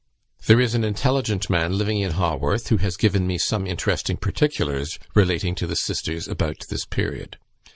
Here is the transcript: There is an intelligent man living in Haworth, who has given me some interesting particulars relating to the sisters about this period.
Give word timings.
There 0.47 0.59
is 0.59 0.73
an 0.73 0.83
intelligent 0.83 1.47
man 1.47 1.77
living 1.77 1.99
in 1.99 2.13
Haworth, 2.13 2.69
who 2.69 2.77
has 2.77 2.97
given 2.97 3.27
me 3.27 3.37
some 3.37 3.67
interesting 3.67 4.17
particulars 4.17 4.97
relating 5.13 5.53
to 5.53 5.67
the 5.67 5.75
sisters 5.75 6.27
about 6.27 6.65
this 6.71 6.85
period. 6.85 7.37